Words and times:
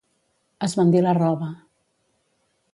Esbandir 0.67 1.03
la 1.07 1.13
roba. 1.19 1.53